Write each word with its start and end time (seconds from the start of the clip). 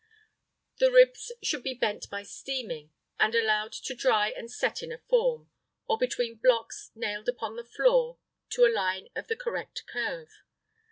The 0.79 0.91
ribs 0.91 1.31
should 1.43 1.61
be 1.61 1.75
bent 1.75 2.09
by 2.09 2.23
steaming, 2.23 2.91
and 3.19 3.35
allowed 3.35 3.71
to 3.73 3.93
dry 3.93 4.29
and 4.31 4.51
set 4.51 4.81
in 4.81 4.91
a 4.91 4.97
form, 4.97 5.51
or 5.87 5.99
between 5.99 6.37
blocks 6.41 6.89
nailed 6.95 7.29
upon 7.29 7.55
the 7.55 7.63
floor 7.63 8.17
to 8.49 8.63
the 8.63 8.69
line 8.69 9.09
of 9.15 9.27
the 9.27 9.35
correct 9.35 9.85
curve. 9.85 10.41